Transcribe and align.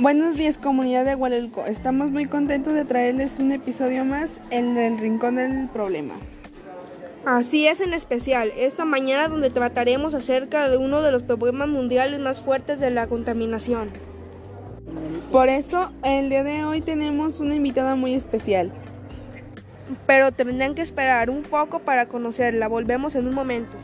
Buenos 0.00 0.36
días 0.36 0.58
comunidad 0.58 1.04
de 1.04 1.16
Hualelco. 1.16 1.66
Estamos 1.66 2.12
muy 2.12 2.26
contentos 2.26 2.72
de 2.72 2.84
traerles 2.84 3.40
un 3.40 3.50
episodio 3.50 4.04
más 4.04 4.38
en 4.50 4.76
el 4.76 4.96
Rincón 4.96 5.34
del 5.34 5.68
Problema. 5.70 6.14
Así 7.26 7.66
es 7.66 7.80
en 7.80 7.92
especial, 7.92 8.52
esta 8.56 8.84
mañana 8.84 9.26
donde 9.26 9.50
trataremos 9.50 10.14
acerca 10.14 10.68
de 10.68 10.76
uno 10.76 11.02
de 11.02 11.10
los 11.10 11.24
problemas 11.24 11.68
mundiales 11.68 12.20
más 12.20 12.40
fuertes 12.40 12.78
de 12.78 12.90
la 12.90 13.08
contaminación. 13.08 13.90
Por 15.32 15.48
eso, 15.48 15.90
el 16.04 16.30
día 16.30 16.44
de 16.44 16.64
hoy 16.64 16.80
tenemos 16.80 17.40
una 17.40 17.56
invitada 17.56 17.96
muy 17.96 18.14
especial. 18.14 18.70
Pero 20.06 20.30
tendrán 20.30 20.76
que 20.76 20.82
esperar 20.82 21.28
un 21.28 21.42
poco 21.42 21.80
para 21.80 22.06
conocerla. 22.06 22.68
Volvemos 22.68 23.16
en 23.16 23.26
un 23.26 23.34
momento. 23.34 23.76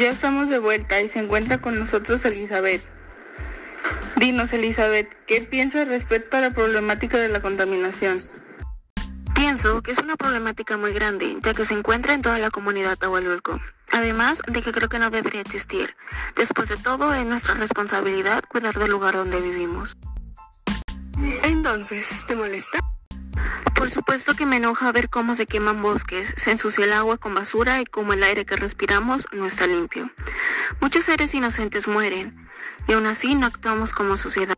Ya 0.00 0.08
estamos 0.08 0.48
de 0.48 0.58
vuelta 0.58 0.98
y 1.02 1.08
se 1.08 1.18
encuentra 1.18 1.60
con 1.60 1.78
nosotros 1.78 2.24
Elizabeth. 2.24 2.82
Dinos, 4.16 4.50
Elizabeth, 4.54 5.14
¿qué 5.26 5.42
piensas 5.42 5.88
respecto 5.88 6.38
a 6.38 6.40
la 6.40 6.52
problemática 6.52 7.18
de 7.18 7.28
la 7.28 7.42
contaminación? 7.42 8.16
Pienso 9.34 9.82
que 9.82 9.90
es 9.90 9.98
una 9.98 10.16
problemática 10.16 10.78
muy 10.78 10.94
grande, 10.94 11.36
ya 11.42 11.52
que 11.52 11.66
se 11.66 11.74
encuentra 11.74 12.14
en 12.14 12.22
toda 12.22 12.38
la 12.38 12.48
comunidad 12.48 12.96
Tahualulco. 12.96 13.60
Además 13.92 14.40
de 14.46 14.62
que 14.62 14.72
creo 14.72 14.88
que 14.88 14.98
no 14.98 15.10
debería 15.10 15.42
existir. 15.42 15.94
Después 16.34 16.70
de 16.70 16.78
todo, 16.78 17.12
es 17.12 17.26
nuestra 17.26 17.52
responsabilidad 17.56 18.42
cuidar 18.48 18.78
del 18.78 18.90
lugar 18.90 19.16
donde 19.16 19.38
vivimos. 19.38 19.98
Entonces, 21.44 22.24
¿te 22.26 22.34
molesta? 22.34 22.78
Por 23.90 23.94
supuesto 23.94 24.36
que 24.36 24.46
me 24.46 24.58
enoja 24.58 24.92
ver 24.92 25.08
cómo 25.08 25.34
se 25.34 25.46
queman 25.46 25.82
bosques, 25.82 26.32
se 26.36 26.52
ensucia 26.52 26.84
el 26.84 26.92
agua 26.92 27.18
con 27.18 27.34
basura 27.34 27.80
y 27.80 27.84
cómo 27.84 28.12
el 28.12 28.22
aire 28.22 28.46
que 28.46 28.54
respiramos 28.54 29.26
no 29.32 29.46
está 29.46 29.66
limpio. 29.66 30.08
Muchos 30.80 31.06
seres 31.06 31.34
inocentes 31.34 31.88
mueren 31.88 32.48
y 32.86 32.92
aún 32.92 33.06
así 33.06 33.34
no 33.34 33.46
actuamos 33.46 33.92
como 33.92 34.16
sociedad. 34.16 34.56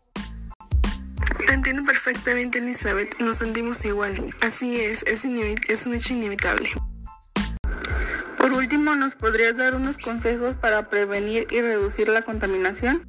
Te 1.47 1.55
entiendo 1.55 1.83
perfectamente, 1.83 2.59
Elizabeth. 2.59 3.19
Nos 3.21 3.39
sentimos 3.39 3.83
igual. 3.87 4.27
Así 4.43 4.79
es, 4.79 5.03
es, 5.05 5.25
es 5.25 5.87
un 5.87 5.95
hecho 5.95 6.13
inevitable. 6.13 6.69
Por 8.37 8.53
último, 8.53 8.95
¿nos 8.97 9.15
podrías 9.15 9.57
dar 9.57 9.75
unos 9.75 9.97
consejos 9.97 10.57
para 10.57 10.91
prevenir 10.91 11.47
y 11.51 11.63
reducir 11.63 12.11
la 12.11 12.21
contaminación? 12.21 13.09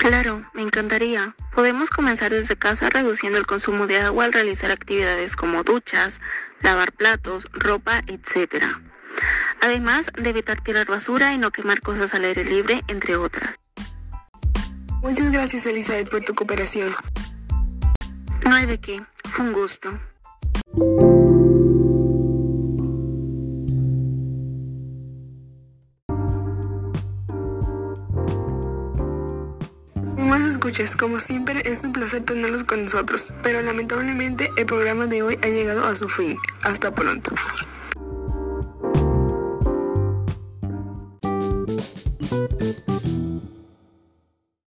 Claro, 0.00 0.40
me 0.54 0.62
encantaría. 0.62 1.36
Podemos 1.54 1.90
comenzar 1.90 2.30
desde 2.30 2.56
casa 2.56 2.88
reduciendo 2.88 3.38
el 3.38 3.46
consumo 3.46 3.86
de 3.86 3.98
agua 3.98 4.24
al 4.24 4.32
realizar 4.32 4.70
actividades 4.70 5.36
como 5.36 5.62
duchas, 5.62 6.22
lavar 6.62 6.90
platos, 6.92 7.46
ropa, 7.52 8.00
etc. 8.06 8.64
Además 9.60 10.10
de 10.14 10.30
evitar 10.30 10.58
tirar 10.62 10.86
basura 10.86 11.34
y 11.34 11.38
no 11.38 11.50
quemar 11.50 11.82
cosas 11.82 12.14
al 12.14 12.24
aire 12.24 12.44
libre, 12.44 12.82
entre 12.88 13.16
otras. 13.16 13.56
Muchas 15.02 15.30
gracias 15.30 15.66
Elizabeth 15.66 16.10
por 16.10 16.22
tu 16.22 16.34
cooperación. 16.34 16.94
No 18.46 18.54
hay 18.54 18.64
de 18.64 18.80
qué, 18.80 19.02
fue 19.28 19.44
un 19.44 19.52
gusto. 19.52 20.00
Estimados 30.40 30.56
escuchas, 30.56 30.96
como 30.96 31.18
siempre 31.18 31.60
es 31.66 31.84
un 31.84 31.92
placer 31.92 32.24
tenerlos 32.24 32.64
con 32.64 32.82
nosotros, 32.82 33.34
pero 33.42 33.60
lamentablemente 33.60 34.48
el 34.56 34.64
programa 34.64 35.06
de 35.06 35.22
hoy 35.22 35.38
ha 35.42 35.48
llegado 35.48 35.84
a 35.84 35.94
su 35.94 36.08
fin. 36.08 36.34
Hasta 36.64 36.90
pronto. 36.90 37.34